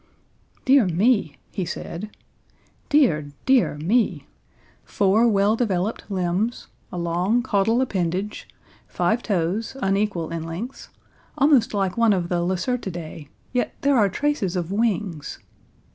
"Dear 0.65 0.85
me," 0.87 1.37
he 1.51 1.63
said. 1.63 2.09
"Dear, 2.89 3.27
dear 3.45 3.75
me! 3.77 4.25
Four 4.83 5.27
well 5.27 5.55
developed 5.55 6.09
limbs; 6.09 6.65
a 6.91 6.97
long 6.97 7.43
caudal 7.43 7.81
appendage; 7.81 8.47
five 8.87 9.21
toes, 9.21 9.77
unequal 9.79 10.31
in 10.31 10.41
lengths, 10.41 10.89
almost 11.37 11.75
like 11.75 11.97
one 11.97 12.13
of 12.13 12.29
the 12.29 12.41
Lacertidae, 12.43 13.27
yet 13.53 13.75
there 13.81 13.95
are 13.95 14.09
traces 14.09 14.55
of 14.55 14.71
wings." 14.71 15.37